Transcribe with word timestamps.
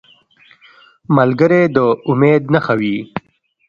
ملګری 1.15 1.63
د 1.75 1.77
امید 2.09 2.43
نښه 2.53 2.73
وي 2.79 2.97